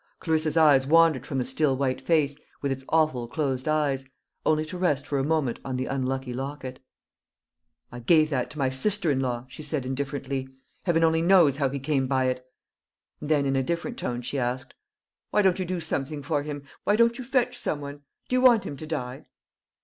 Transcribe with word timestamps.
Clarissa's 0.19 0.57
eyes 0.57 0.87
wandered 0.87 1.27
from 1.27 1.37
the 1.37 1.45
still 1.45 1.77
white 1.77 2.01
face, 2.01 2.35
with 2.63 2.71
its 2.71 2.83
awful 2.89 3.27
closed 3.27 3.67
eyes, 3.67 4.03
only 4.47 4.65
to 4.65 4.75
rest 4.75 5.05
for 5.05 5.19
a 5.19 5.23
moment 5.23 5.59
on 5.63 5.75
the 5.77 5.85
unlucky 5.85 6.33
locket. 6.33 6.79
"I 7.91 7.99
gave 7.99 8.31
that 8.31 8.49
to 8.49 8.57
my 8.57 8.71
sister 8.71 9.11
in 9.11 9.19
law," 9.19 9.45
she 9.47 9.61
said 9.61 9.85
indifferently. 9.85 10.49
"Heaven 10.85 11.03
only 11.03 11.21
knows 11.21 11.57
how 11.57 11.69
he 11.69 11.77
came 11.77 12.07
by 12.07 12.25
it." 12.25 12.43
And 13.19 13.29
then, 13.29 13.45
in 13.45 13.55
a 13.55 13.61
different 13.61 13.99
tone, 13.99 14.23
she 14.23 14.39
asked, 14.39 14.73
"Why 15.29 15.43
don't 15.43 15.59
you 15.59 15.65
do 15.65 15.79
something 15.79 16.23
for 16.23 16.41
him? 16.41 16.63
Why 16.83 16.95
don't 16.95 17.19
you 17.19 17.23
fetch 17.23 17.55
some 17.55 17.79
one? 17.79 18.01
Do 18.27 18.35
you 18.35 18.41
want 18.41 18.63
him 18.63 18.77
to 18.77 18.87
die?" 18.87 19.25